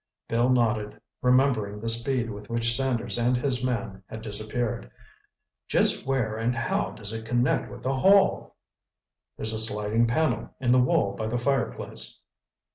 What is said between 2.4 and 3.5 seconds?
which Sanders and